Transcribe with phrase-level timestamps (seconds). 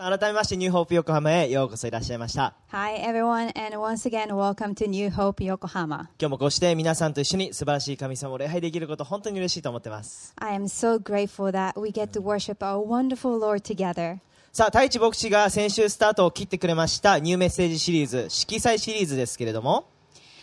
[0.00, 6.08] 改めましてニューホープ横浜へようこそいらっしゃいました Hi, everyone, and once again, welcome to New Hope Yokohama.
[6.20, 14.18] 今日もこうして皆さんと一緒に素晴らしい神様を礼拝できること本当に嬉しいと思ってます I am so grateful that we get to worship our wonderful Lord together.
[14.52, 19.88] さあ太一牧師が先週スタートを切ってくれましたニューメッセージシリーズ色彩シリーズですけれども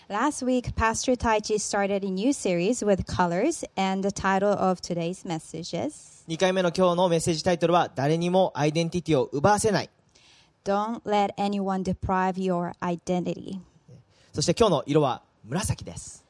[0.09, 5.25] Last week, Pastor Taichi started a new series with colors, and the title of today's
[5.25, 9.91] message is 2回目の今日のメッセージタイトルは誰にもアイデンティティを奪わせない
[10.63, 13.59] Don't Let Anyone Deprive Your Identity.
[14.33, 16.25] そして今日の色は紫です、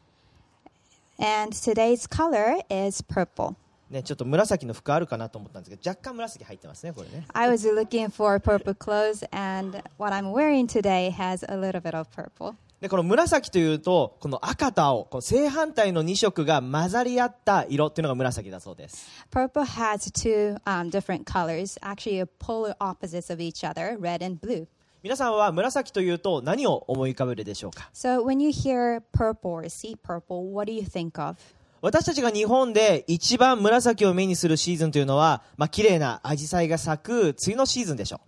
[1.17, 3.55] And today's color is purple.
[3.89, 11.79] ね、ちょっと紫の服あるかなと思ったんですけど若干紫入ってますねこれね I was looking for purple clothes, and what I'm wearing today has a little
[11.79, 12.55] bit of purple.
[12.85, 24.39] でこの紫というとこの赤と青こう正反対の2色が混ざり合った色っていうのが紫だそうです Purple has two um, different colors, actually polar opposites of each other, red and
[24.39, 24.67] blue.
[25.01, 31.37] 皆さんは紫というと何を思い浮かべるでしょうか So when you hear purple or see purple, what do you think of?
[31.85, 38.21] 私たちが日本で一番紫を目にするシーズンというのは、まあ綺麗な紫陽花が咲く梅雨のシーズンでしょ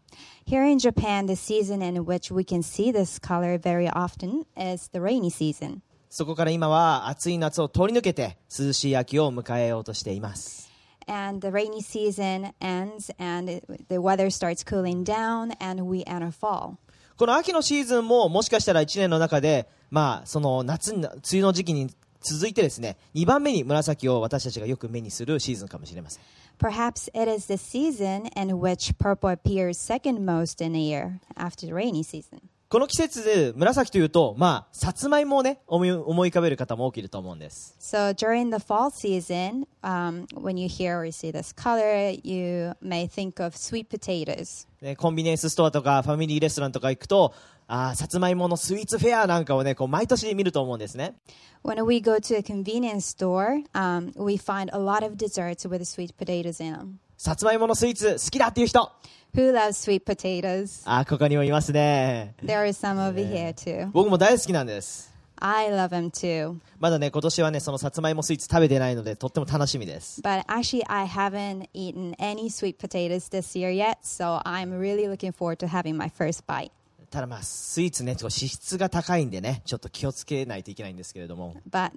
[0.45, 4.45] う Here in Japan, the season in which we can see this color very often
[4.55, 5.79] is the rainy season.
[6.11, 10.71] そこから今は暑い夏を通り抜けて涼しい秋を迎えようとしています
[11.07, 16.75] And the rainy season ends and the weather starts cooling down and we enter fall.
[17.17, 21.89] この秋のシーズンももしかしたら1年の中で、まあ、その夏に、梅雨の時期に
[22.29, 26.23] 続いてですね、2番目に紫を私たちがよく目にするシーズンかもしれません。
[26.59, 31.73] Perhaps it is the season in which purple appears second most in a year after the
[31.73, 32.41] rainy season.
[32.69, 37.77] この季節で紫というと、まあ、さつまいもをね、思い思い浮かべる方も多くいると思うんです。
[37.79, 43.41] So during the fall season, um, when you hear or see this color, you may think
[43.41, 44.67] of sweet potatoes.
[44.81, 47.33] ねコンビニエンスストアとかファミリーレストランとか行くと、
[47.69, 51.15] あーさつまいものスイーツフェアなんかをね、こう毎年見ると思うんですね。
[51.63, 56.15] When we go to a convenience store, um, we find a lot of desserts with sweet
[56.17, 56.87] potatoes in them.
[57.17, 58.91] さつまいものスイーツ好きだっていう人
[59.35, 60.83] Who loves sweet potatoes?
[60.85, 62.35] あーここにもいますね。
[62.41, 63.91] There are some over here too.
[63.91, 65.13] 僕も大好きなんです。
[65.39, 66.57] I love them too.
[66.79, 70.21] まだね、今年はね、そのさつまいもスイーツ食べてないので、とっても楽しみです。
[70.21, 75.57] But actually, I haven't eaten any sweet potatoes this year yet, so I'm really looking forward
[75.57, 76.71] to having my first bite.
[77.09, 81.55] ただまあスイーツね、脂質が高いんでね、ちょっと気をつけないといけないんですけれども。
[81.71, 81.89] So、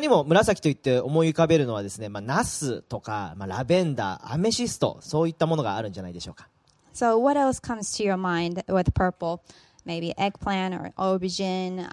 [0.00, 6.48] にも紫といって思い浮かべるのはですね、まあ、ナスとか、まあ、ラベンダー、アメシスト、そういったものがあるんじゃないでしょうか。
[6.92, 9.40] So what else comes to your mind with purple?
[9.86, 11.86] Maybe eggplant or ovidgin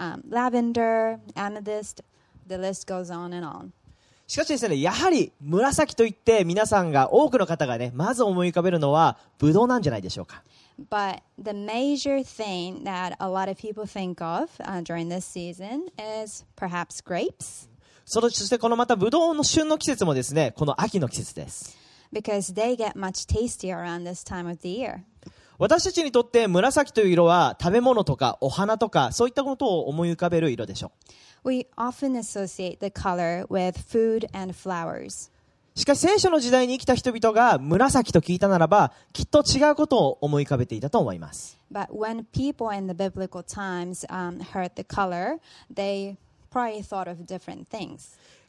[4.32, 10.42] しかしですね、やはり紫といって皆さんが、多くの方がね、まず思い浮かべるのは、ブドウなんじゃないでしょうか。
[10.90, 15.92] But the major thing that a lot of people think of uh, during this season
[16.24, 17.68] is perhaps grapes,
[18.06, 21.78] そのそしてこのまたブドウの旬の季節もですね、この秋の季節です。
[22.14, 25.02] because they get much tastier around this time of the year.
[25.58, 30.92] 私たちにとって紫という色は食べ物とかお花とかそういったことを思い浮かべる色でしょ
[35.74, 41.58] しかし聖書の時代に生きた人々が紫と聞いたならばきっと違うことを思い浮かべていたと思います。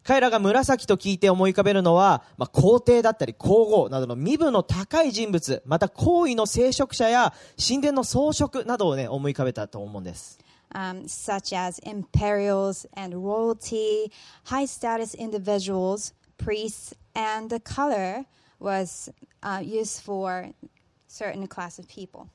[0.03, 10.41] 彼らが紫と聞いて思い浮かべるのは、皇帝だったり皇后などの身分の高い人物また皇位の聖職者や神殿の装飾などを、思い浮かべたと思うんです。
[10.75, 14.11] Um, such as imperials and royalty,
[14.45, 18.25] high status individuals, priests, and the color
[18.59, 19.11] was
[19.43, 20.51] uh, used for
[21.09, 22.29] certain class of people.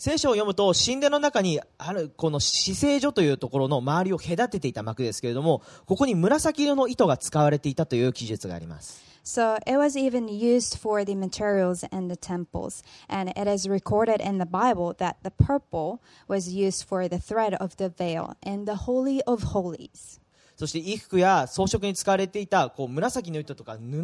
[0.00, 12.82] 聖書を読むと神殿の中にあるこの死聖所というところの周りを隔てていた幕ですけれどもここに紫色の糸が使われていたという記述があります So it was even used for the materials in the temples.
[13.10, 17.54] And it is recorded in the Bible that the purple was used for the thread
[17.62, 20.18] of the veil in the Holy of Holies.
[20.56, 24.02] そして衣服や装飾に使われていたこう紫の糸とか布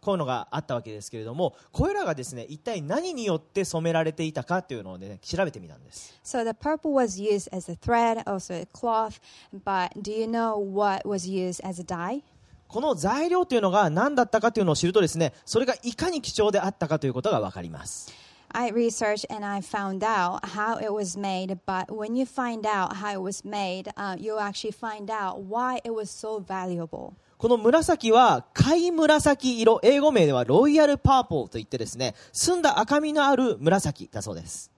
[0.00, 9.20] こういうのがあったわけですけれどもこれらがですね一体何によって染められていたかというのを、ね、調べてみたんです So the purple was used as a thread, also a cloth.
[9.52, 12.22] But do you know what was used as a dye?
[12.68, 18.12] この材料というのが何だったかというのを知るとですねそれがいかに貴重であったかということが分かります
[18.52, 22.96] I researched and I found out how it was made, but when you find out
[22.96, 27.14] how it was made, uh, you actually find out why it was so valuable.
[27.40, 34.70] この紫は貝紫色、英語名ではロイヤルパープルといってですね、澄んだ赤みのある紫だそうです。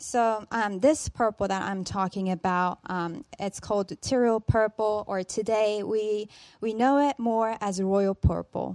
[0.00, 5.84] So um, this purple that I'm talking about, um, it's called Tyrrell purple, or today
[5.84, 6.28] we
[6.60, 8.74] we know it more as royal purple.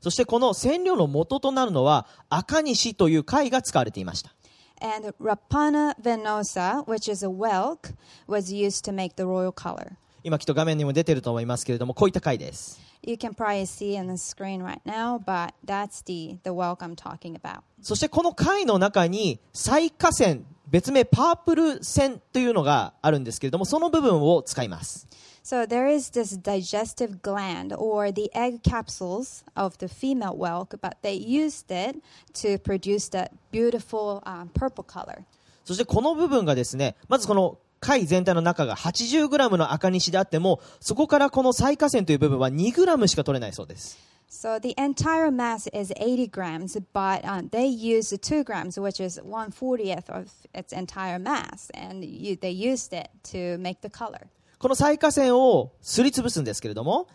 [0.00, 4.32] そしてこの染料の元となるのは赤西という貝が使われていました。
[4.80, 7.92] And Rapana venosa, which is a whelk,
[8.26, 9.98] was used to make the royal color.
[10.24, 12.80] 今きっと画面にも出てると思いますけれども、こういった貝です。
[13.02, 17.34] You can probably see in the screen right now, but that's the, the whelk I'm talking
[17.34, 17.62] about.
[17.80, 25.08] そしてこの貝の中に最下線、別名パープル線というのがあるんですけれども、その部分を使います。
[25.42, 31.14] So there is this digestive gland or the egg capsules of the female whelk, but they
[31.14, 32.00] used it
[32.34, 35.24] to produce that beautiful um, purple color.
[35.64, 43.98] そしてこの部分がですね、まずこの貝全体の中が 80g の赤西であっても、そこからこの最下線という部分は 2g しか取れないそうです。
[44.30, 50.08] So the entire mass is 80 grams, but um, they use 2 grams, which is 140th
[50.08, 54.28] of its entire mass, and you, they used it to make the color.
[54.58, 57.08] この最下線をすりつぶすんですけれども、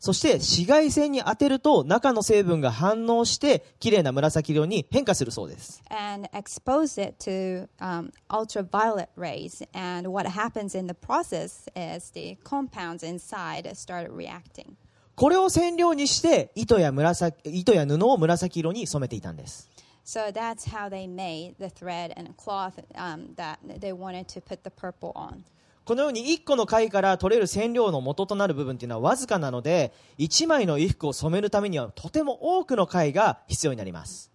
[0.00, 5.82] そして紫外線に当てると中の成分が反応して綺麗な紫色に変化するそうです。
[5.90, 9.66] and expose it to um, ultraviolet rays.
[9.74, 14.76] And what happens in the process is the compounds inside start reacting.
[15.16, 19.68] これを染料にして糸や紫糸や布を紫色に染めていたんです。
[20.04, 24.70] So that's how they made the thread and cloth um, that they wanted to put the
[24.70, 25.44] purple on.
[25.88, 34.30] このように1個の貝から取れる染料の元となる部分というのはわずかなので1枚の衣服を染めるためにはとても多くの貝が必要になります。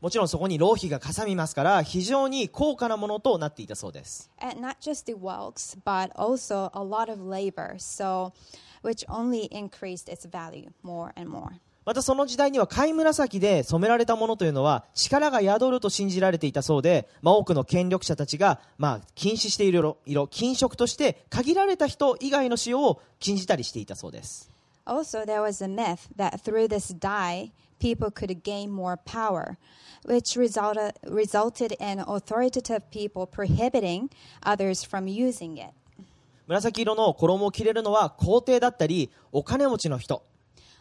[0.00, 4.32] もちろんそこに浪費がかさみますから非常に高価なものとなっていたそうです。
[11.90, 24.48] またその時代には貝紫で染められたものというのは力が宿ると信じられていたそうで、まあ、多くの権力者たちが、まあ、禁止している色色禁色として限られた人以外の使用を禁じたりしていたそうです
[24.86, 27.50] Also, there was a myth that through this dye,
[27.80, 29.56] people could gain more power,
[30.06, 34.08] which resulted, resulted in authoritative people prohibiting
[34.44, 35.72] others from using it.
[36.46, 40.22] 紫色の衣を着れるのは皇帝だったりお金持ちの人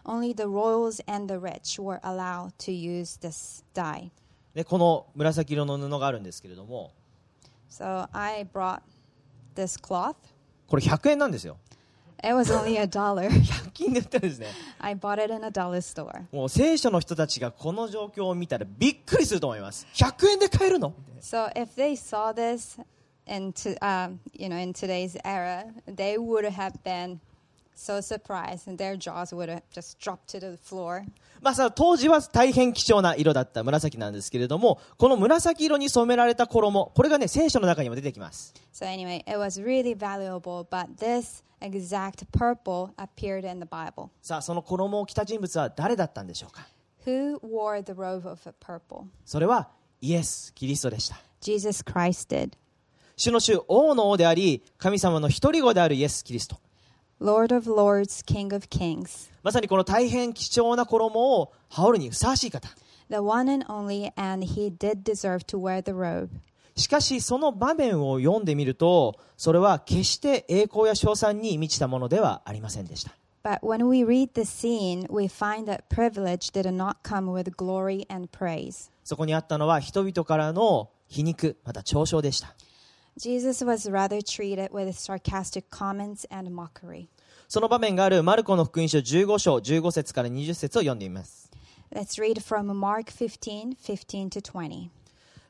[0.06, 4.12] Only the royals and the rich were allowed to use this dye.
[4.54, 6.92] でこの紫色の布があるんですけれども
[7.70, 8.82] So I brought
[9.56, 10.16] this cloth.
[10.68, 11.58] これ100円なんですよ
[12.22, 13.30] It was only a dollar.
[13.30, 14.48] 100均で売ってるんですね
[14.80, 16.26] I bought it in a dollar store.
[16.32, 22.82] もう聖書の人たちがこの状況を見たらびっくりすると思います100円で買えるの So if they saw this
[23.28, 27.20] in to, um, you know in today's era, they would have been
[27.80, 31.04] so surprised and their jaws would have just dropped to the floor.
[31.42, 44.10] まあさ当時は大変貴重な色だった紫なんですけれどもこの紫色に染められた衣これがね聖書の中にも出てきます So anyway, it was really valuable, but this exact purple appeared in the Bible.
[44.22, 46.68] さあその衣を着た人物は誰だったんでしょうか
[47.06, 49.06] Who wore the robe of purple?
[49.26, 49.70] それは
[50.02, 52.52] イエス・キリストでした Jesus Christ did.
[53.16, 56.58] 主の主王の王であり神様の一人子であるイエス・キリスト
[59.44, 62.70] まさにこの大変貴重な衣を羽織るにふさわしい方。
[66.78, 73.12] しかしその場面を読んでみるとそれは決して栄光や称賛に満ちたものではありませんでした。
[79.04, 82.56] そこにあったのは人々からの皮肉、また嘲笑でした。
[83.20, 87.10] Jesus was rather treated with sarcastic comments and mockery.
[87.50, 91.52] その場面があるマルコの福音書15章15節から20節を読んでみます
[91.92, 94.90] Let's read from Mark 15 15 to 20.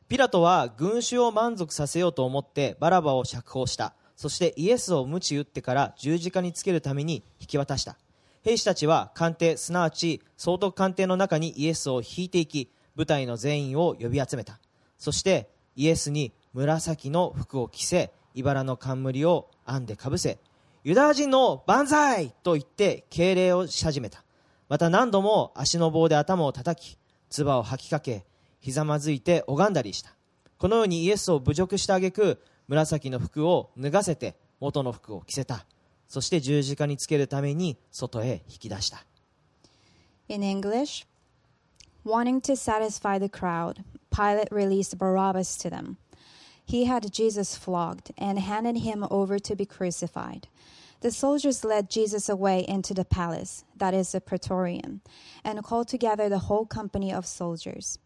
[0.08, 8.00] ピラトは群衆を満足させようと思ってバラバを釈放したそしてイエスを鞭打ってから十字架につけるために引き渡した
[8.42, 14.60] 兵士たちは官邸すなわち総督官邸の中にイエスを引いていき部隊の全員を呼び集めた
[14.98, 20.40] そしてイエスに紫の服を着せ茨の冠を編んでかぶせ
[20.84, 24.24] ユダヤ人の万歳と言って敬礼をし始めた。
[24.70, 26.98] また何度も足の棒で頭を叩き
[27.30, 28.26] 唾を吐きかけ
[28.60, 30.16] ひざまずいて拝んだりした。
[30.58, 35.66] このようにイエスを侮辱した挙句紫の服を脱がせて元の服を着せた。
[36.08, 39.06] そして十字架につけるために外へ引き出した。
[40.28, 41.06] In English,
[42.06, 45.98] wanting to satisfy the crowd, Pilate released Barabbas to them.
[46.70, 50.48] He had Jesus flogged and handed him over to be crucified.
[51.02, 55.02] The soldiers led Jesus away into the palace, that is the praetorium,
[55.44, 57.98] and called together the whole company of soldiers.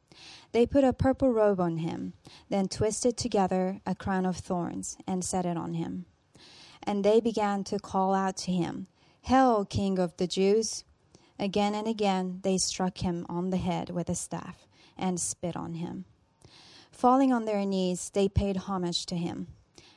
[0.54, 2.14] They put a purple robe on him,
[2.50, 6.06] then twisted together a crown of thorns and set it on him.
[6.82, 8.88] And they began to call out to him,
[9.24, 10.86] Hail, King of the Jews!
[11.38, 14.68] Again and again they struck him on the head with a staff
[14.98, 16.06] and spit on him.
[16.94, 19.48] Falling on their knees, they paid homage to him.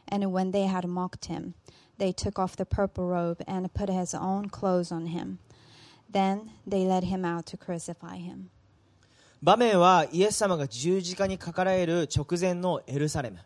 [0.08, 1.54] And when they had mocked him,
[1.98, 5.38] they took off the purple robe and put his own clothes on him.
[6.10, 8.50] Then they led him out to crucify him.
[9.42, 13.38] 場面はイエス様が十字架にかかられる直前のエルサレム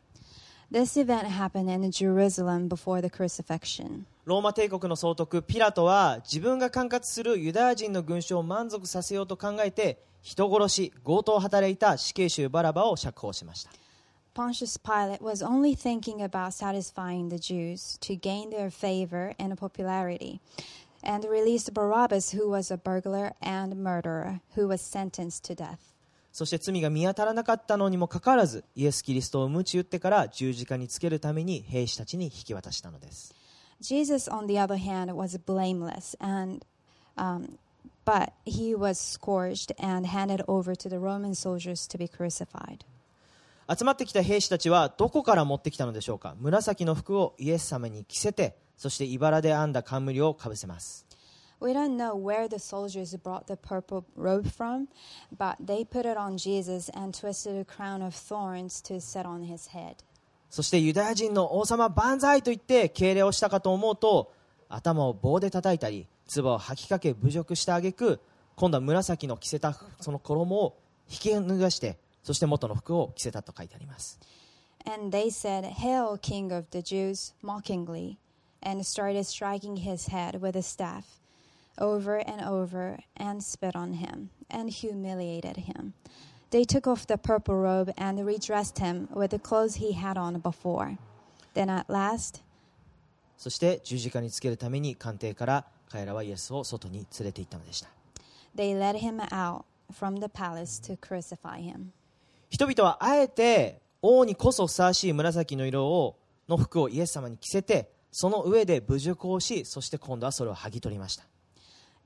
[0.71, 4.04] This event happened in Jerusalem before the crucifixion.
[4.25, 13.71] ローマ帝国の総督ピラトは自分が管轄するユダヤ人の群衆を満足させようと考えて人殺し強盗を働いた死刑囚バラバを釈放しました
[14.33, 20.41] Pontius Pilate was only thinking about satisfying the Jews to gain their favor and popularity,
[21.03, 25.91] and released Barabbas, who was a burglar and murderer, who was sentenced to death.
[26.33, 33.35] そして罪が見当たらなかったのにもかかわらずイエス・キリストを鞭打ってから十字架につけるために兵士たちに引き渡したのです
[33.81, 36.65] Jesus, on the other hand, was blameless, and
[37.17, 37.59] um,
[43.78, 46.35] 集まってきた兵士たちはどこから持ってきたのでしょうか？
[46.40, 51.07] 紫の服をイエス様に着せてそしていばらで編んだ冠をかぶせます。
[60.49, 64.33] そしてユダヤ人の王様万歳と言って敬礼をしたかと思うと
[64.71, 68.21] 頭を棒で叩いたり唾を吐きかけ侮辱した挙句
[68.55, 70.77] 今度は紫の着せたその衣を
[71.11, 74.19] 引き脱がしてそして元の服を着せたと書いてあります
[74.87, 78.17] And they said, Hail, King of the Jews, mockingly,
[78.63, 81.21] and started striking his head with a staff
[81.79, 85.93] over and over and spit on him and humiliated him.
[86.51, 90.41] They took off the purple robe and redressed him with the clothes he had on
[90.41, 90.97] before.
[91.55, 92.43] Then at last,
[93.37, 97.89] そして十字架につけるために官邸から彼らはイエスを外に連れて行ったのでした
[98.57, 101.93] they led him out from the palace to crucify him.
[102.49, 106.17] 人々はあえて王にこそふさわしい紫の色を
[106.49, 111.25] の服をイエス様に着せてその上で侮辱をしそして今度はそれを剥ぎ取りました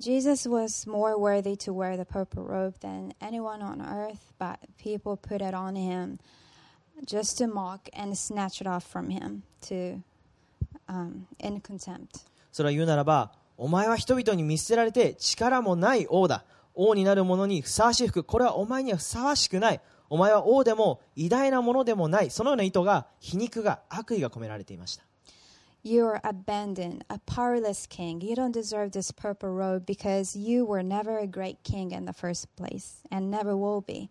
[0.00, 5.16] Jesus was more worthy to wear the purple robe than anyone on earth, but people
[5.16, 6.18] put it on him
[7.06, 10.02] just to mock and snatch it off from him to
[10.88, 12.26] um, in contempt.
[12.50, 16.44] それは言うならばお前は人々に見捨てられて力もない王だ
[16.74, 19.80] 王になる者にふさわしい服これはお前にはふさわしくない
[20.10, 25.04] お前は王でも偉大なものでもないそのような意図が皮肉が悪意が込められていました
[25.86, 28.22] You are abandoned, a powerless king.
[28.22, 32.14] You don't deserve this purple robe because you were never a great king in the
[32.14, 34.08] first place and never will be.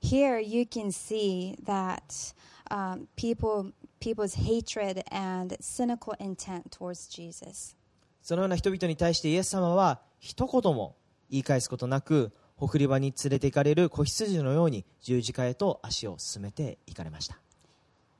[0.00, 2.32] Here you can see that
[2.72, 3.70] um, people
[4.00, 7.76] people's hatred and cynical intent towards Jesus.
[8.22, 10.94] そのような人々に対してイエス様は一言も
[11.30, 17.38] 言い返すことなくほふり場に連れて行かれる子羊のように十字架へと足を進めて行かれました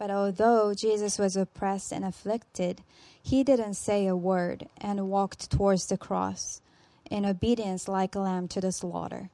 [0.00, 2.78] But although Jesus was oppressed and afflicted,
[3.22, 6.60] he didn't say a word and walked towards the cross
[7.08, 9.28] in obedience like a lamb to the slaughter.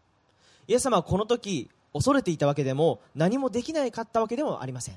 [0.67, 4.97] イエス様はこの時恐れていたわけでも何もできないかったわけでもありません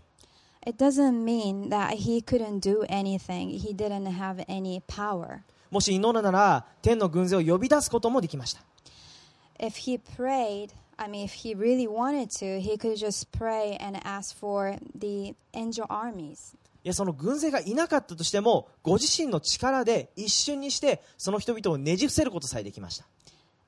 [0.68, 3.50] It doesn't mean that he couldn't do anything.
[3.50, 5.40] He didn't have any power.
[5.72, 8.62] もし祈るなら天の軍勢を呼び出すこともできました
[9.60, 13.98] If he prayed, I mean, if he really wanted to, he could just pray and
[14.04, 16.56] ask for the angel armies.
[16.84, 23.06] いやその軍勢がいなかったとしてもご自身の力で一瞬にしてその人々をねじ伏せることさえできました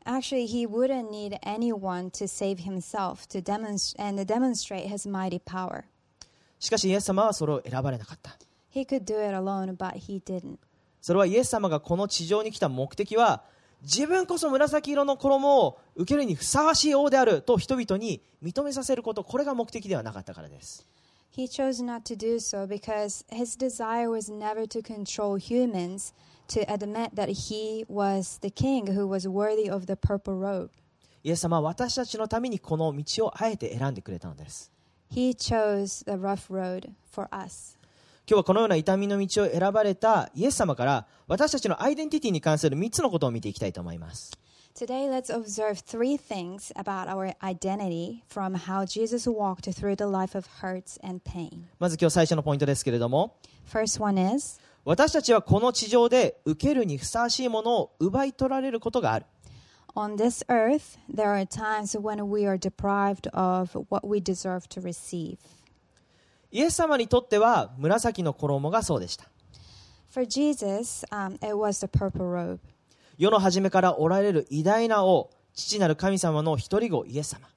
[0.06, 5.84] Actually, he wouldn't need anyone to save himself to demonstrate and demonstrate his mighty power.
[6.60, 8.38] しかしイエス様はそれを選ばれなかった
[8.74, 10.58] He could do it alone, but he didn't.
[11.04, 13.44] それはイエス様がこの地上に来た目的は
[13.82, 20.88] 自分こそ紫色の衣を受けるにふさわしい王であると人々に認めさせることこれが目的ではなかったからです
[21.36, 26.14] He chose not to do so because his desire was never to control humans,
[26.48, 30.70] to admit that he was the king who was worthy of the purple robe.
[31.24, 34.72] イエス様は私たちのためにこの道をあえて選んでくれたのです
[35.12, 37.78] He chose the rough road for us.
[38.26, 44.32] 今日はこのような痛みの道を選ばれたイエス様から私たちのアイデンティティに関する3つのことを見ていきたいと思います
[44.76, 50.36] Today, let's observe three things about our identity from how Jesus walked through the life
[50.36, 51.66] of hurts and pain.
[51.80, 53.36] まず今日最初のポイントですけれども
[53.70, 59.26] First one is 私たちはこの地上で受けるにふさわしいものを奪い取られることがある
[59.96, 64.82] On this earth, there are times when we are deprived of what we deserve to
[64.82, 65.38] receive.
[66.54, 69.26] イエス様にとっては紫の衣がそうでした
[70.12, 72.60] For Jesus, um, it was the purple robe.
[73.18, 77.48] 世の初めからおられる偉大な王父なる神様の一人子イエス様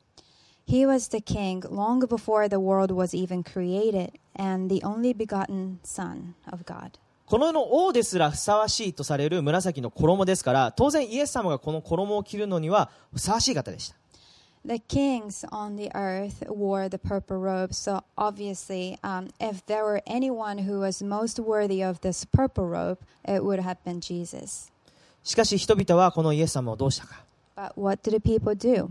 [0.66, 5.76] He was the king long before the world was even created and the only begotten
[5.84, 6.92] Son of God.
[7.26, 13.96] この世の王ですらふさわしいとされる紫の衣ですから当然イエス様がこの衣を着るのにはふさわしい方でした
[14.66, 20.02] The kings on the earth wore the purple robe, so obviously, um, if there were
[20.08, 24.72] anyone who was most worthy of this purple robe, it would have been Jesus.
[25.22, 27.22] しかし人々はこのイエス様をどうしたか
[27.56, 28.88] But what did the people do?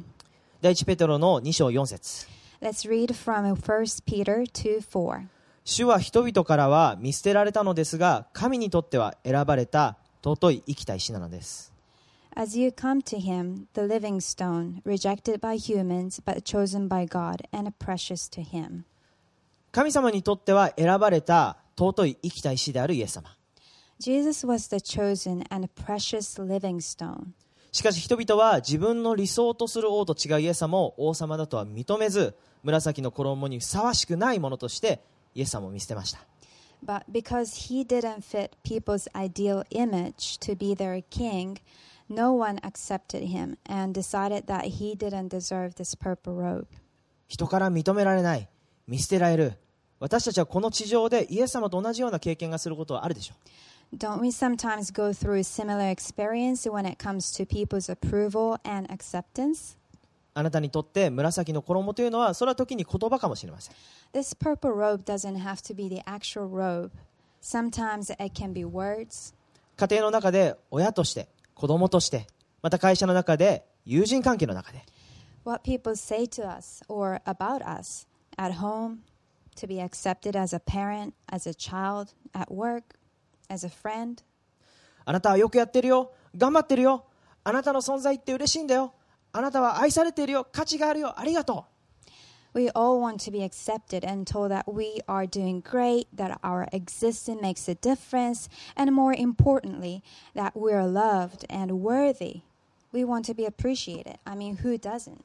[0.62, 2.26] 第一ペテロの2章4節
[2.62, 5.28] Let's read from 1 Peter 2 4.
[5.66, 11.75] 主は人々からは見捨てられたのですが神にとっては選ばれた尊い生きた石なのです
[12.38, 17.44] As you come to him, the living stone, rejected by humans but chosen by God
[17.54, 18.84] and precious to him.
[19.72, 23.38] 神様にとっては選ばれた尊い生きた石であるイエス様
[24.00, 27.28] Jesus was the chosen and precious living stone.
[27.72, 35.00] しかし人々は自分の理想とする王と違うイエス様を王様だとは認めず紫の衣にふさわしくないものとして
[35.36, 36.20] イエス様を見捨てました
[36.86, 41.58] But because he didn't fit people's ideal image to be their king,
[42.10, 46.68] no one accepted him and decided that he didn't deserve this purple robe.
[47.28, 48.48] 人から認められない
[48.88, 49.54] 見捨てられる
[50.00, 59.78] 私たちはこの地上でイエス様と同じような経験がすることはあるでしょう Don't we sometimes go through similar experience when it comes to people's approval and acceptance?
[60.34, 63.76] あなたにとって紫の衣というのはそれは時に言葉かもしれません
[64.14, 66.92] This purple robe doesn't have to be the actual robe.
[67.42, 69.34] Sometimes it can be words,
[69.78, 72.28] 家庭の中で親として子供として
[72.62, 74.86] また会社の中で友人関係の中で
[75.46, 79.00] what people say to us or about us at home,
[79.56, 82.96] to be accepted as a parent, as a child, at work,
[83.50, 84.24] as a friend.
[85.06, 87.06] あなたはよくやってるよ頑張ってるよ
[87.44, 88.94] あなたの存在って嬉しいんだよ
[89.32, 91.66] あなたは愛されているよ価値があるよありがと
[92.55, 96.69] We all want to be accepted and told that we are doing great, that our
[96.73, 100.03] existence makes a difference, and more importantly,
[100.35, 102.43] that we are loved and worthy.
[102.93, 104.19] We want to be appreciated.
[104.27, 105.21] I mean, who doesn't?
[105.21, 105.25] う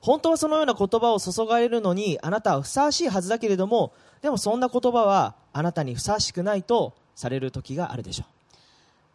[0.00, 8.38] 本当はそのような言葉を注がれるのにあなたはふさわしいはずだけれどもでもそんな言葉はあなたにふさわしくないとされる時があるでしょう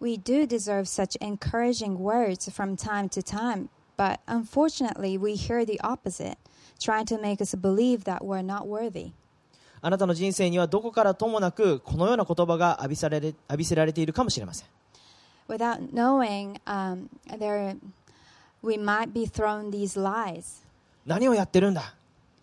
[0.03, 5.79] We do deserve such encouraging words from time to time, but unfortunately, we hear the
[5.81, 6.35] opposite,
[6.78, 9.12] Trying to make us believe that we're not worthy.
[9.80, 14.68] あなたの人生にはどこからともなくこのような言葉が浴びされれ浴びせられているかもしれません
[15.48, 17.76] Without knowing, um, there,
[18.62, 20.62] we might be thrown these lies.
[21.06, 21.94] 何をやってるんだ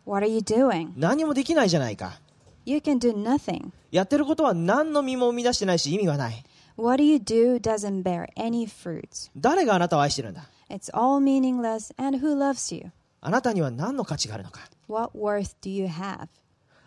[0.05, 0.91] What are you doing?
[0.95, 2.19] 何もできないじゃないか
[2.65, 3.71] You can do nothing.
[3.91, 6.43] やってることは何の身も生み出してないし意味はない
[6.77, 9.29] What you do doesn't bear any fruits.
[9.37, 12.91] 誰があなたを愛してるんだ It's all meaningless, and who loves you?
[13.25, 16.27] あなたには何の価値があるのか？What worth do you have?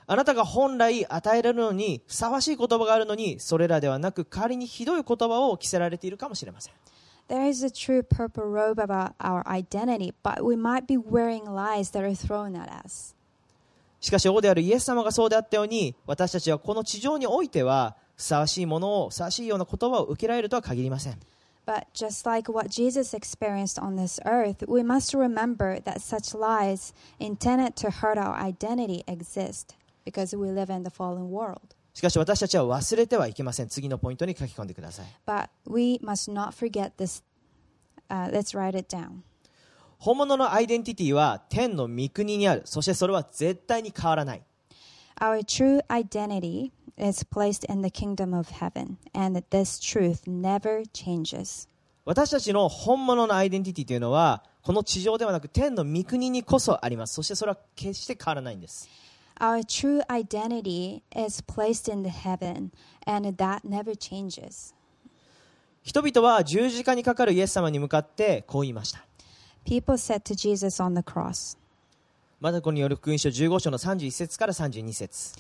[0.07, 6.75] あなたが本来与えられるのにふさわしい言葉があるのにそれらではなく代わりにひどい言葉を着せられているかもしれません
[7.29, 11.91] There is a true purple robe about our identity, but we might be wearing lies
[11.91, 13.17] that are thrown at us.
[13.99, 21.19] しかし王であるイエス様がそうであったように私たちはこの地上においてはふさわしいものをふさわしいような言葉を受けられるとは限りません
[21.69, 26.95] But just like what Jesus experienced on this earth, we must remember that such lies
[27.21, 29.77] intended to hurt our identity exist
[30.07, 31.75] because we live in the fallen world.
[31.93, 37.23] しかし私たちは忘れてはいけません次のポイントに書き込んでください But we must not forget this.
[38.09, 39.21] Uh, let's write it down.
[39.99, 44.43] 本物のアイデンティティは天の御国にあるそしてそれは絶対に変わらない
[45.21, 51.69] Our true identity is placed in the kingdom of heaven, and this truth never changes.
[52.05, 58.89] 私たちの本物のアイデンティティというのはこの地上ではなく天の御国にこそありますそしてそれは決して変わらないんです
[59.41, 62.71] Our true identity is placed in the heaven,
[63.07, 64.75] and that never changes.
[65.83, 69.05] 人々は十字架にかかるイエス様に向かってこう言いました
[69.65, 71.57] People said to Jesus on the cross,
[72.41, 75.35] マタコによる福音書15章の31節から32節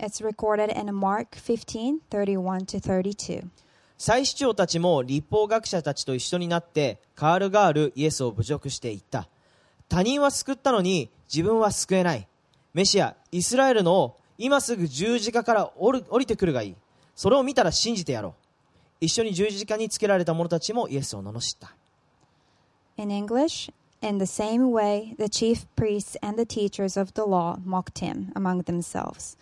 [0.00, 3.50] it's recorded in Mark 15 31 to 32.
[3.98, 9.28] 祭司長たちも立法学者たちと一緒になってカールガールイエスを侮辱していった。
[9.88, 12.26] 他人は救ったのに自分は救えない。
[12.72, 16.76] メシアイスラエルの今すぐ十字架から降り降りてくるがいい。
[17.14, 18.32] それを見たら信じてやろう。
[19.02, 21.74] 一緒に十字架につけられた者たちもイエスを罵った。
[22.96, 27.98] In English, in the same way, the chief priests and the teachers of the law mocked
[27.98, 29.36] him among themselves.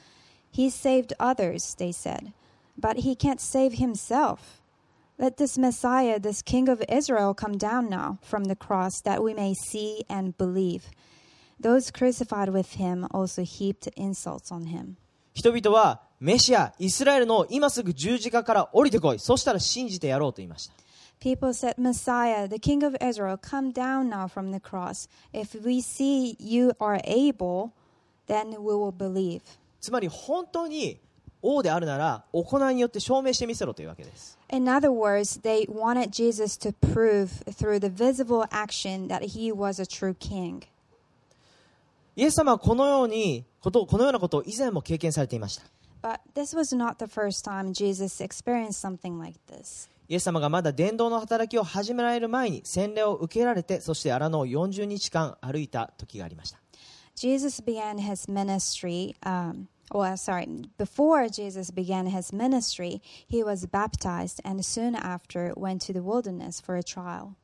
[0.52, 2.34] He saved others, they said,
[2.78, 4.62] but he can't save himself.
[5.18, 9.34] Let this Messiah, this King of Israel, come down now from the cross that we
[9.34, 10.90] may see and believe.
[11.60, 14.98] Those crucified with him also heaped insults on him.
[15.34, 20.74] 人々はメシアイスラエルの今すぐ十字架から降りてこいそしたら信じてやろうと言いました
[21.20, 25.08] People said, Messiah, the King of Israel, come down now from the cross.
[25.32, 27.72] If we see you are able,
[28.28, 29.42] then we will believe.
[29.81, 31.01] つまり本当に
[31.43, 34.39] 王であるなら行いによって証明してみせろというわけです。
[42.17, 45.65] イエス様はこのようにこと、このようなことを以前も経験されていました。
[50.09, 56.59] イエス様がまだ伝道の働きを始められる前に洗礼を受けられて、そして荒野を40日間歩いた時がありました。
[57.18, 60.48] Jesus began his ministry, um, well, sorry,
[60.78, 66.60] before Jesus began his ministry, he was baptized and soon after went to the wilderness
[66.60, 67.36] for a trial.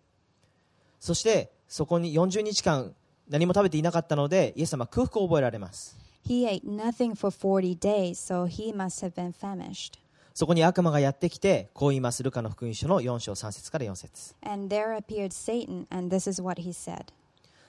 [0.99, 2.93] そしてそこに40日間
[3.29, 9.97] 何も食べていなかったのでイエス様は空腹を覚えられます He ate nothing for 40 days, so he must have been famished.
[10.33, 17.05] そこに悪魔がやってきてこう言いますルカの福音書の4章3節から4節 And there appeared Satan, and this is what he said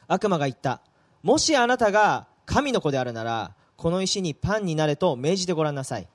[0.09, 0.81] 悪魔が言った
[1.26, 6.08] もしあなたが神の子であるならこの石にパンになれと命じてごらんなさい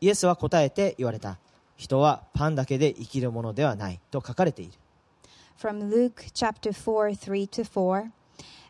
[0.00, 1.36] イエスは答えて言われた
[1.76, 4.72] 人はパンだけで生きるものではないと書かれている
[5.60, 8.10] From Luke chapter 4, 3 to 4.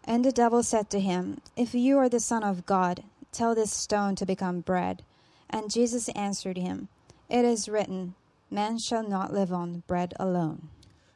[0.04, 3.70] And the devil said to him, If you are the Son of God, tell this
[3.70, 5.04] stone to become bread.
[5.48, 6.88] And Jesus answered him,
[7.30, 8.14] It is written,
[8.50, 10.68] Man shall not live on bread alone.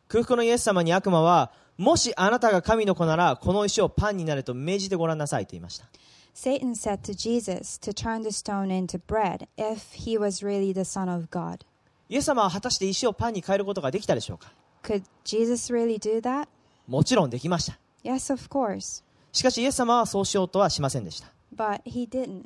[0.07, 5.87] 空腹のイエス様に悪魔はもしあなたが神の子ならこの石をパンになれと命じてごらんなさいと言いました
[6.35, 10.81] Satan said to Jesus to turn the stone into bread if he was really the
[10.81, 11.65] Son of God.
[12.09, 16.47] イエス様は果たして石をパンに変えることができたでしょうか？Could Jesus really do that?
[16.87, 19.03] もちろんできました Yes, of course.
[19.33, 22.45] しかしイエス様はそうしようとはしませんでした But he didn't.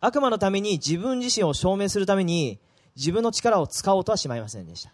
[0.00, 2.58] 悪魔のために自分自身を証明するために
[2.96, 4.92] 自分の力を使おうとはしまいませんでした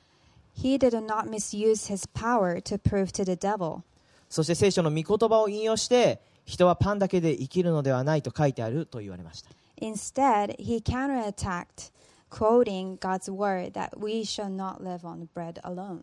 [0.61, 3.83] He did not misuse his power to prove to the devil.
[4.29, 11.93] そして聖書の御言葉を引用して人はパンだけで生きるのではないと書いてあると言われました Instead, he counterattacked,
[12.31, 16.01] quoting God's word that we shall not live on bread alone.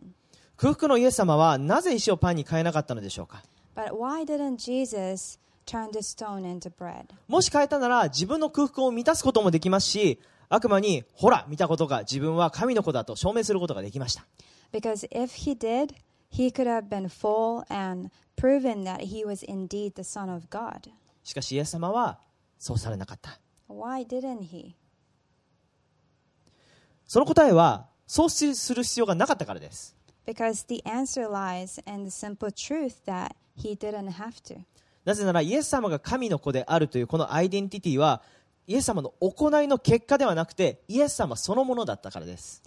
[0.56, 3.42] 空腹のイエス様はなぜ石をパンに変えなかったのでしょうか
[3.76, 7.04] But why didn't Jesus turn the stone into bread?
[7.28, 14.24] もし変えたなら自分の空腹を満たすこともできますし悪魔にほら見たことが自分は神の子だと証明することができました。
[21.22, 22.20] しかし、イエス様は
[22.58, 23.40] そうされなかった。
[27.06, 29.96] その答えは、そうする必要がなかったからです。
[35.04, 38.22] なぜなら、イエス様が神の子であるというこのアイデンティティは、
[38.66, 42.62] イエス様の行いの結果ではなくてイエス様そのものだったからです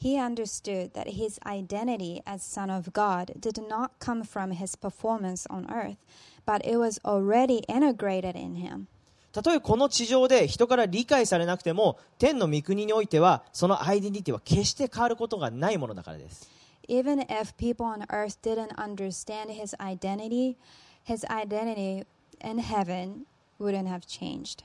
[0.00, 5.46] He understood that his identity as Son of God did not come from his performance
[5.48, 5.96] on earth,
[6.44, 8.86] but it was already integrated in him.
[9.32, 16.48] たとえこの地上で人から理解されなくても天の御国においてはそのアイデンティティは決して変わることがないものだからです
[16.88, 20.56] Even if people on earth didn't understand his identity,
[21.04, 22.04] his identity
[22.40, 23.24] in heaven
[23.60, 24.64] wouldn't have changed.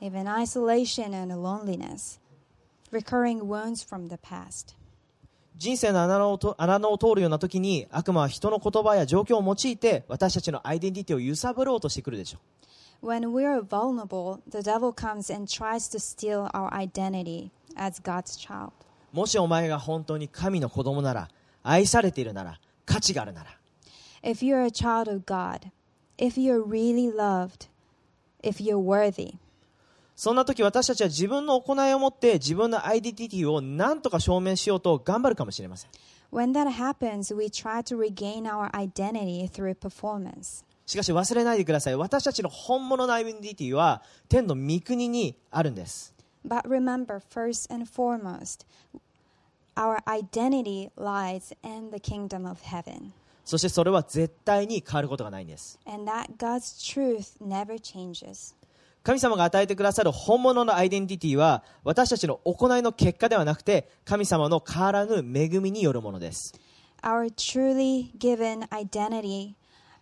[0.00, 2.18] even isolation and loneliness,
[2.90, 4.74] recurring wounds from the past.
[5.56, 12.38] 人生の穴のをと穴のを通るような時に悪魔は人の言葉や状況を用いて私たちのアイデンティティを揺さぶろうとしてくるでしょ
[13.02, 18.36] う When we are vulnerable, the devil comes and tries to steal our identity as God's
[18.36, 18.72] child.
[19.12, 21.28] もしお前が本当に神の子供なら
[21.62, 23.50] 愛されているなら価値があるなら
[24.24, 25.70] If you're a child of God,
[26.18, 27.68] if you're really loved,
[28.42, 29.34] if you're worthy,
[30.19, 35.89] そんな時私たちは自分の行いをもって自分のアイデンティティを何とか証明しようと頑張るかもしれません
[36.29, 40.65] when that happens, we try to regain our identity through performance.
[40.85, 46.13] しかし忘れないでください私たちの本物のアイデンティティは天の御国にあるんです
[46.45, 48.65] But remember, first and foremost,
[49.77, 53.13] our identity lies in the kingdom of heaven.
[53.45, 58.58] そしてそれは絶対に変わることがないんです And that God's truth never changes.
[59.03, 66.53] 神様が与えてくださる本物のアイデンティティは私たちの行いの結果ではなくて神様の変わらぬ恵みによるものです
[67.01, 69.55] Our truly given identity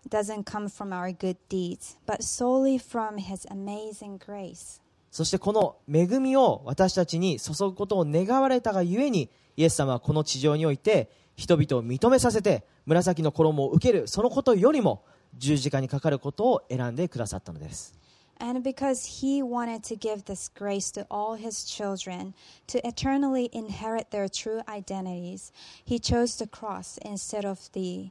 [0.10, 4.82] doesn't come from our good deeds, but solely from His amazing grace.
[5.12, 15.04] そしてこの恵みを私たちに注ぐことを願われたがゆえにイエス様はこの地上において人々を認めさせて紫の衣を受けるそのことよりも
[15.38, 17.94] 十字架にかかることを選んでくださったのです
[18.38, 22.35] And because He wanted to give this grace to all His children
[22.67, 25.53] to eternally inherit their true identities,
[25.85, 28.11] He chose the cross instead of the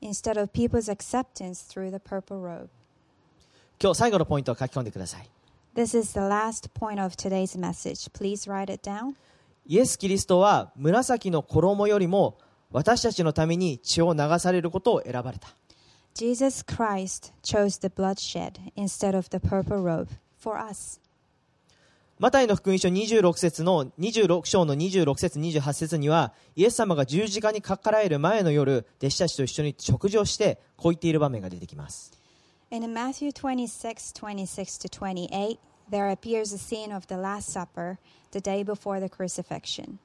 [0.00, 2.68] instead of people's acceptance through the purple robe.
[3.80, 5.28] 今日最後のポイントを書き込んでください
[5.74, 8.10] This is the last point of today's message.
[8.12, 9.14] Please write it down.
[9.66, 12.38] イエス・キリストは紫の衣よりも
[12.70, 15.48] 私たちのために血を流されることを選ばれた
[16.15, 20.99] Jesus Christ chose the bloodshed instead of the purple robe for us.
[22.19, 32.11] マタイの福音書26節の26章の26節28節にはイエス様が十字架にかかられる前の夜弟子たちと一緒に食事をしてこう言っている場面が出てきます
[32.71, 35.57] And in Matthew 26, 26 to 28,
[35.91, 37.97] there appears a scene of the Last Supper
[38.31, 39.97] the day before the crucifixion.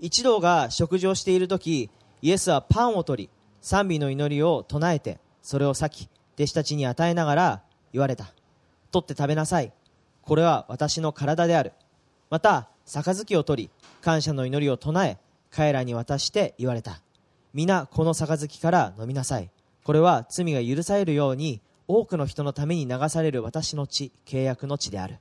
[0.00, 1.88] 一同が食事をしている時
[2.20, 3.30] イエスはパンを取り
[3.62, 8.32] 賛美の祈りを唱えてそれを裂き弟子たちに与えながら言われた。
[8.90, 9.72] 取って食べなさい。
[10.22, 11.72] これは私の体である。
[12.28, 13.70] また杯を取り
[14.00, 15.18] 感謝の祈りを唱え
[15.50, 17.00] 彼らに渡して言われた。
[17.54, 19.50] 皆この杯から飲みなさい。
[19.84, 25.18] これは罪が許されるように多くの人のために流される私の血契約の血である。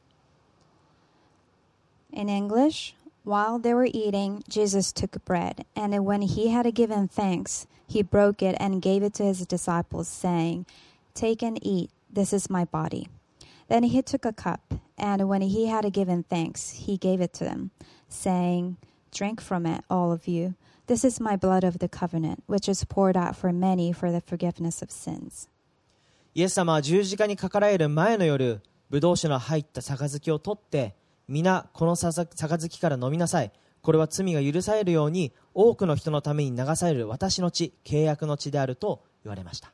[2.13, 2.95] In English,
[3.27, 8.40] while they were eating, Jesus took bread, and when he had given thanks, he broke
[8.40, 10.64] it and gave it to his disciples, saying,
[11.12, 13.09] Take and eat, this is my body.
[13.69, 17.45] Then he took a cup, and when he had given thanks, he gave it to
[17.45, 17.73] them,
[18.09, 18.77] saying,
[19.12, 20.55] Drink from it, all of you.
[20.87, 24.21] This is my blood of the covenant, which is poured out for many for the
[24.21, 25.49] forgiveness of sins.
[26.33, 30.95] イエス様は十字架にかかられる前の夜、ブドウ酒の入った杯を取って、
[31.28, 33.52] 皆この杯から飲みなさい。
[33.82, 39.72] これは罪が許されるように多くの人のために流される私の血、契約の血であると言われました。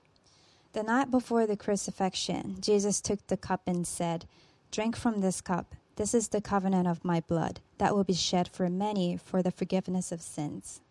[0.74, 4.26] The night before the crucifixion, Jesus took the cup and said,
[4.72, 5.76] Drink from this cup.
[5.96, 9.50] This is the covenant of my blood that will be shed for many for the
[9.50, 10.82] forgiveness of sins.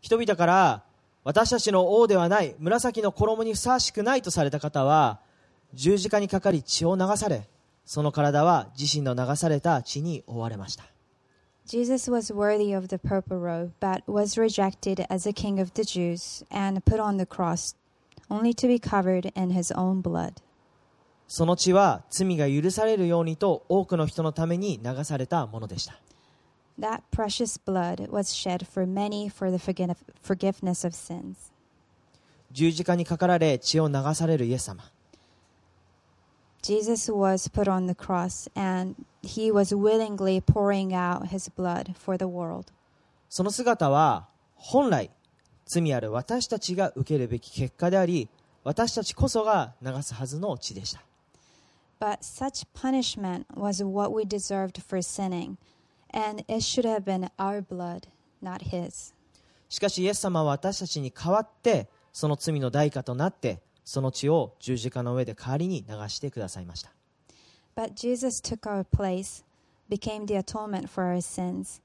[0.00, 0.84] 人々から
[1.24, 5.18] 私たちの王ではない紫の衣にふさわしくないとされた方は
[5.74, 7.48] 十字架にかかり血を流され
[7.86, 10.84] その体は自身の流された血に覆われました
[11.66, 15.82] Jesus was worthy of the purple robe, but was rejected as a king of the
[15.82, 17.74] Jews and put on the cross,
[18.30, 20.34] only to be covered in his own blood.
[21.26, 25.98] その血は罪が許されるようにと多くの人のために流されたものでした
[26.78, 31.50] That precious blood was shed for many for the forgive- forgiveness of sins.
[32.52, 34.84] 十字架にかかられ血を流されるイエス様
[36.66, 42.18] Jesus was put on the cross and he was willingly pouring out his blood for
[42.18, 42.72] the world.
[43.28, 44.26] その姿は
[44.56, 45.10] 本来
[45.64, 48.28] 罪ある私たちが受けるべき結果であり
[48.64, 51.02] 私たちこそが流すはずの血でした
[52.00, 55.56] But such punishment was what we deserved for sinning,
[56.12, 58.08] and it should have been our blood,
[58.42, 59.14] not his.
[59.68, 66.90] しかしイエス様は私たちに代わってその罪の代価となってその血を十字架の上で代わりに流してくださいました
[67.74, 69.44] But Jesus took our place,
[69.88, 71.80] became the atonement for our sins,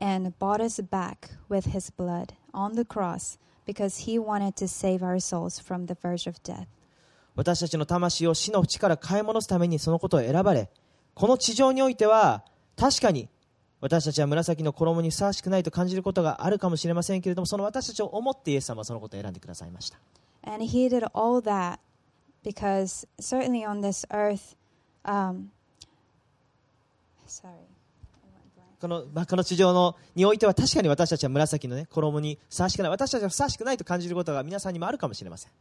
[0.00, 5.02] and bought us back with his blood on the cross because he wanted to save
[5.02, 6.66] our souls from the verge of death.
[7.36, 10.70] 私たちの魂を死の淵から買い戻すためにそのことを選ばれ
[11.14, 12.44] この地上においては
[12.76, 13.28] 確かに
[13.82, 19.98] 私たちは紫の衣にふさわしくないと感じることがあるかもしれませんけれどもその私たちを思ってイエス様はそのことを選んでくださいました
[20.46, 21.80] And he did all that
[22.44, 24.54] because, certainly on this earth,
[25.04, 25.50] um,
[27.26, 27.52] sorry.
[28.80, 35.52] この,まあ、この地上のにおいては確かに私たちは紫の、ね、衣にふさわしくない私たちはふさわしくないと感じることが皆さんにもあるかもしれません。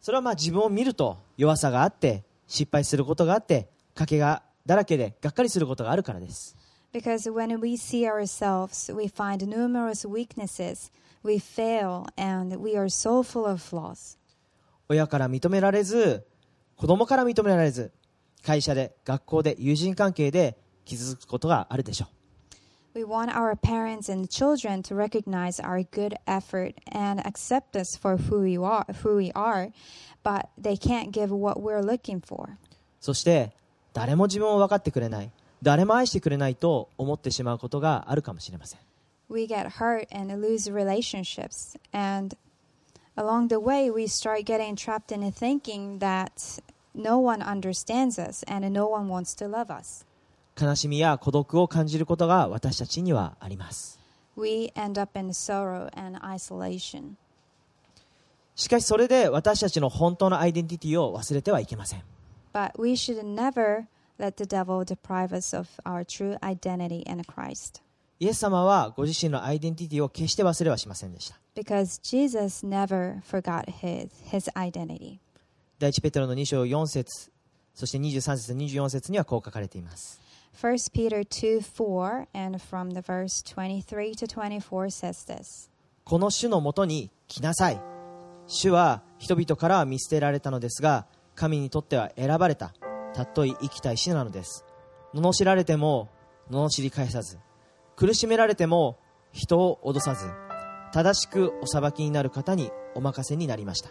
[0.00, 6.56] それはまあ自分を見ると弱さがあって失敗することがあって賭けがだらけでがっかりすることがあるからです
[6.92, 10.90] Because when we see ourselves, we find numerous weaknesses.
[11.22, 14.16] We fail, and we are so full of flaws.
[14.88, 16.26] 親から認められず
[16.76, 17.92] 子供から認められず
[18.42, 22.08] 会社で学校で友人関係で傷つくことがあるでしょう
[22.98, 28.16] We want our parents and children to recognize our good effort and accept us for
[28.16, 29.70] who we are, who we are,
[30.22, 32.56] but they can't give what we're looking for.
[33.00, 33.52] そして
[33.96, 35.30] 誰も自分を分かってくれない
[35.62, 38.80] 誰も愛してくれないと思ってしまうことがあるかもしれません
[39.30, 42.36] We get hurt and lose relationships, and
[43.16, 46.62] along the way, we start getting trapped in thinking that
[46.94, 50.04] no one understands us and no one wants to love us.
[50.60, 53.98] 悲しみや孤独を感じることが私たちにはあります
[54.36, 57.14] We end up in sorrow and isolation.
[58.54, 62.02] しかしそれで私たちの本当のアイデンティティを忘れてはいけません
[62.56, 63.86] But we should never
[64.18, 67.82] let the devil deprive us of our true identity in Christ.
[68.18, 75.18] イエス様はご自身のアイデンティティを決して忘れはしませんでした Because Jesus never forgot his, his identity.
[75.78, 77.30] 第一ペテロの2章4節
[77.74, 80.18] そして23節24節にはこう書かれています
[80.58, 85.68] 1 Peter 2 4 and from the verse 23 to 24 says this
[86.04, 87.82] この主のもとに来なさい
[88.46, 92.74] 主は人々からは見捨てられたのですが神にとっては選ばれた
[93.14, 94.64] たとい生きた石なのです。
[95.14, 96.08] 罵られても
[96.50, 97.38] 罵り返さず
[97.94, 98.98] 苦しめられても
[99.32, 100.30] 人を脅さず
[100.92, 103.90] 正しくお裁きになる方にお任せになりました。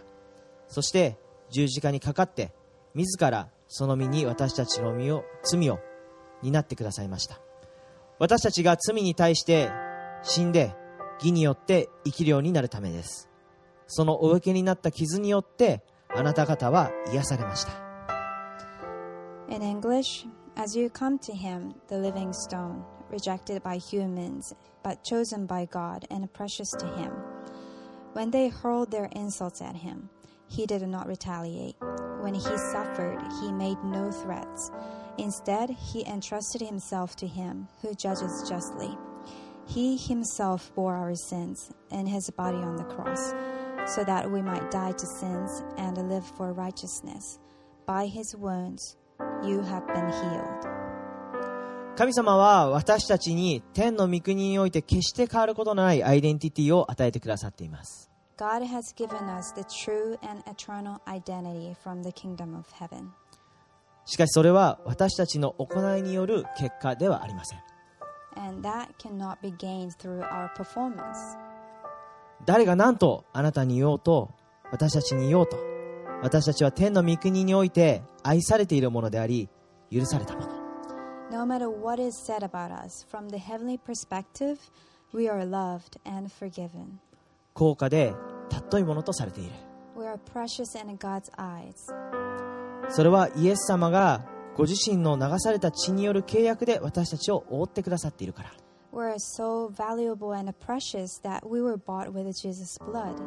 [0.68, 1.16] そして
[1.50, 2.52] 十字架にかかって
[2.94, 5.78] 自らその身に私たちの身を罪を
[6.42, 7.40] 担ってくださいました。
[8.18, 9.70] 私たちが罪に対して
[10.22, 10.74] 死んで
[11.18, 13.28] 義によって生きるようになるためです。
[13.86, 15.82] そのお受けになった傷によって
[16.15, 17.71] あなた方は癒されました
[19.49, 25.45] In English, as you come to him, the living stone, rejected by humans, but chosen
[25.45, 27.11] by God and precious to him.
[28.13, 30.09] When they hurled their insults at him,
[30.47, 31.75] he did not retaliate.
[32.21, 34.71] When he suffered, he made no threats.
[35.17, 38.97] Instead, he entrusted himself to him who judges justly.
[39.65, 43.33] He himself bore our sins in his body on the cross,
[43.86, 47.38] so that we might die to sins and live for righteousness.
[47.86, 48.96] By his wounds,
[49.44, 50.76] you have been healed.
[51.96, 63.12] 神様は私たちに天の御国において決して変わることのないアイデンティティを与えてくださっています God has given us the true and eternal identity from the kingdom of heaven.
[64.04, 67.60] しかしそれは私たちの行いによる結果ではありません
[68.36, 71.16] And that cannot be gained through our performance.
[72.46, 74.30] 誰が何とあなたに言おうと
[74.70, 75.58] 私たちに言おうと
[76.22, 79.48] 私たちは天の御国において愛されているものであり
[79.92, 80.48] 許されたもの
[81.28, 84.58] No matter what is said about us, from the heavenly perspective,
[85.12, 87.00] we are loved and forgiven.
[87.52, 88.14] 高価で
[88.48, 89.50] 尊いものとされている
[89.96, 91.92] We are precious in God's eyes.
[92.90, 94.24] それはイエス様が
[94.56, 98.52] ご自身の流された血による契約で私たちを覆ってくださっているから
[98.96, 103.20] We are so valuable and precious that we were bought with Jesus' blood.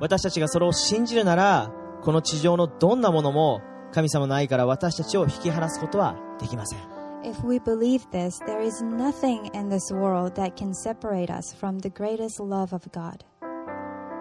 [0.00, 1.70] 私たちがそれを信じるなら
[2.02, 3.60] この地上のどんなものも
[3.92, 6.80] 神様の愛から私たちを引き離すことはできません
[7.22, 11.78] If we believe this, there is nothing in this world that can separate us from
[11.78, 13.24] the greatest love of God.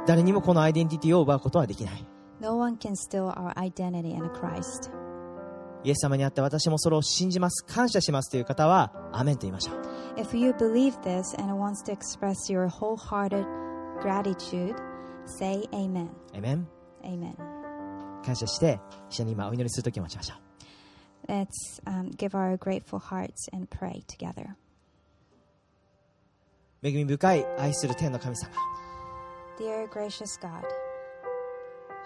[0.05, 2.05] 誰にもこのアイデンティティを奪うことはできない
[2.39, 4.91] No one can steal our identity in Christ.
[5.83, 13.45] イエス様にあって私もそれを信じます感謝しますという方はアメンと言いましょう If you believe this and wants to express your wholehearted
[14.01, 14.75] gratitude,
[15.25, 16.09] say amen.
[16.33, 16.67] エメン
[17.03, 17.35] Amen.
[18.23, 21.47] 感謝して一緒に今お祈りするときを待ちましょう Let's
[21.85, 24.55] um, give our grateful hearts and pray together.
[26.81, 28.51] 恵み深い愛する天の神様
[29.59, 30.63] Dear gracious God,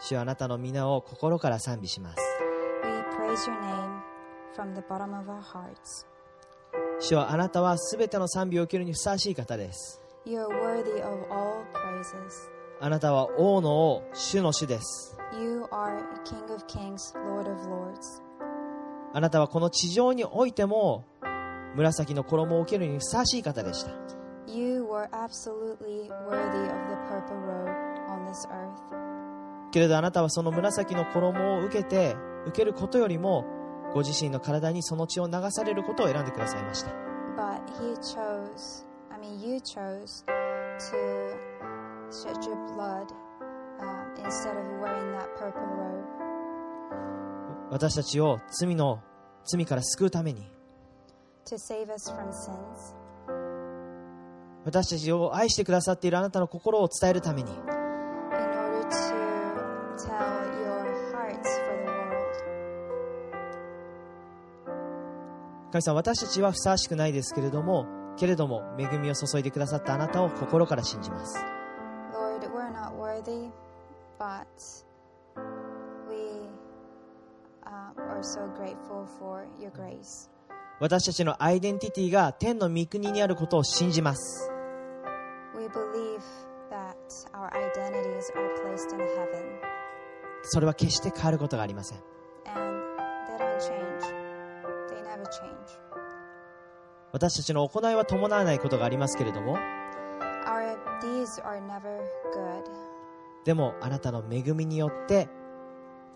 [0.01, 2.17] 主はあなたの皆を心から賛美します
[3.33, 4.01] praise your name
[4.55, 6.05] from the bottom of our hearts.
[6.99, 12.49] 主はあなたはすべての賛美を受けるにふさわしい方です You are worthy of all praises.
[12.79, 18.21] あなたは王の王主の主です You are King of kings, Lord of lords.
[19.13, 21.03] あなたはこの地上においても
[21.75, 23.91] 紫の衣を受けるにふさわしい方でした
[24.45, 27.69] You were absolutely worthy of the purple robe
[28.09, 29.12] on this earth.
[29.73, 32.15] けれどあなたはその紫の衣を受けて
[32.45, 33.43] 受けることよりも
[33.91, 36.91] ご自身の体にその血を流されることを選んでくださいました。
[37.35, 41.35] But he chose, I mean, you chose to
[42.11, 43.07] shed your blood
[43.79, 46.03] uh, instead of wearing that purple robe.
[47.71, 49.01] 私たちを罪の
[49.43, 50.43] 罪から救うために。
[51.45, 52.95] To save us from sins,
[54.65, 57.51] 私たちを愛してくださっているあなたの心を伝えるために
[65.73, 71.43] 神様私たちはふさわしくないですけれどもけれども恵みを注いでくださったあなたを心から信じます
[72.13, 73.49] Lord, we're not worthy,
[74.19, 74.45] but
[76.07, 76.47] we
[77.65, 80.29] uh, are so grateful for your grace.
[80.79, 84.51] 私たちのアイデンティティが天の御国にあることを信じます
[85.57, 86.21] We believe
[86.69, 86.95] that
[87.33, 89.59] our identities are placed in heaven
[90.43, 92.12] それは決して変わることがありません
[97.11, 99.57] 私たちの行いは伴わないことがありますけれども
[100.45, 101.99] Our deeds are never
[102.33, 102.63] good,
[103.45, 105.29] でもあなたの恵みによって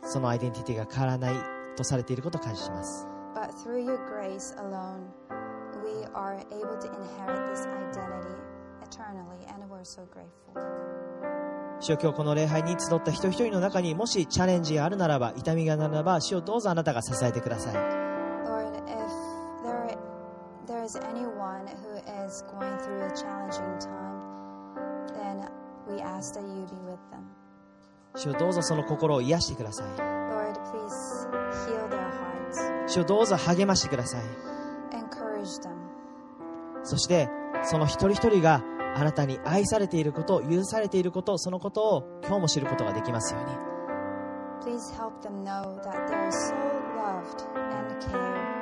[0.04, 1.36] そのアイデンティティが変わらない
[1.76, 3.08] とされていることを感謝します。
[3.36, 5.06] But through your grace alone,
[5.84, 8.36] we are able to inherit this identity
[8.82, 10.88] eternally, and we're so grateful.
[11.80, 17.97] 主よ今日この礼拝に集った一人一人の中にもしチャレンジがあるならば痛みがあるならば主をどうぞあなたが支えてください
[20.88, 24.22] is anyone who is going through a challenging time,
[25.14, 25.50] then
[25.86, 27.28] we ask that you be with them.
[28.16, 31.28] 主をどうぞその心を癒してください Lord, please
[31.68, 34.22] heal their hearts, 主をどうぞ励ましてください
[34.92, 35.76] encourage them,
[36.84, 37.28] そして
[37.64, 38.64] その一人一人が
[38.96, 43.78] あなたに愛されていること許されていることそのことを今日も知ることができますように
[44.64, 46.56] please help them know that they're so
[46.98, 48.57] loved and cared,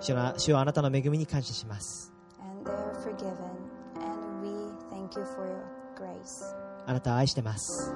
[0.00, 2.12] 主は,あなたの恵みに感謝します。
[6.86, 7.94] あなたを愛してます。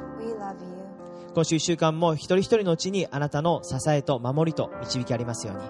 [1.34, 5.62] 今週1週間も一人一人のうちにあなたの支えと守りと導きありますように。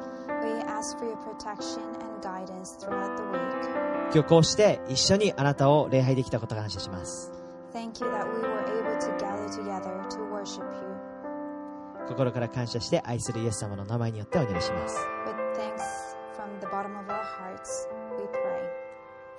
[4.13, 7.33] 今日こうして一緒にあなたを礼拝できたことを感謝します。
[12.07, 15.14] 心から感謝して愛するイエス様の名前によってお願いします。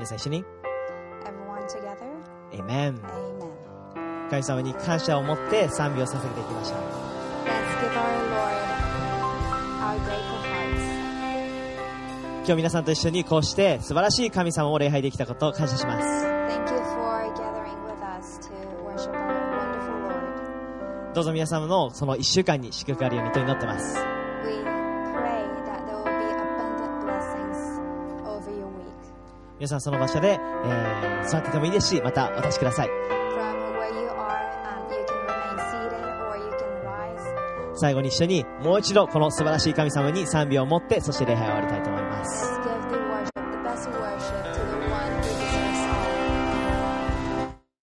[0.06, 0.46] 皆さんに。
[2.52, 3.00] Everyone
[4.30, 6.80] 神様に感謝を持って賛美を捧げていきましょう。
[12.38, 16.26] 今日皆さんと一緒にこうして素晴らしい神様を礼拝できたことを感謝します。
[21.16, 24.15] どうぞ皆様のその1週間に祝福があるようにと祈ってます。
[29.66, 32.92] 皆さんその場所で、えー座っててもいいですしまたお立ちください um.
[37.74, 41.95] 最後に一緒にもう一度この素晴らしい神様に賛美を持ってそして礼拝を終わりたいと思います